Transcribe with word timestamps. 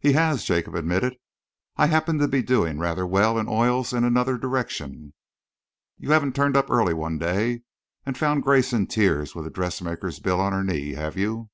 "He 0.00 0.14
has," 0.14 0.44
Jacob 0.46 0.74
admitted. 0.74 1.16
"I 1.76 1.88
happen 1.88 2.18
to 2.20 2.26
be 2.26 2.40
doing 2.42 2.78
rather 2.78 3.06
well 3.06 3.38
in 3.38 3.46
oils 3.48 3.92
in 3.92 4.02
another 4.02 4.38
direction." 4.38 5.12
"You 5.98 6.12
haven't 6.12 6.34
turned 6.34 6.56
up 6.56 6.70
early 6.70 6.94
one 6.94 7.18
day 7.18 7.64
and 8.06 8.16
found 8.16 8.44
Grace 8.44 8.72
in 8.72 8.86
tears 8.86 9.34
with 9.34 9.46
a 9.46 9.50
dressmaker's 9.50 10.20
bill 10.20 10.40
on 10.40 10.54
her 10.54 10.64
knee, 10.64 10.92
have 10.94 11.18
you?" 11.18 11.50